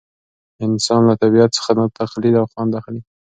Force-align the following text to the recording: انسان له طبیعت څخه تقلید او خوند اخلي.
انسان 0.65 1.01
له 1.09 1.15
طبیعت 1.23 1.49
څخه 1.57 1.71
تقلید 1.99 2.35
او 2.41 2.45
خوند 2.51 2.71
اخلي. 2.79 3.01